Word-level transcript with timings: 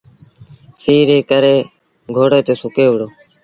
سيٚ 0.81 1.03
ري 1.07 1.19
ڪري 1.29 1.55
گھوڙي 2.15 2.39
تي 2.45 2.53
سُڪي 2.61 2.85
وهُڙو۔ 2.87 3.07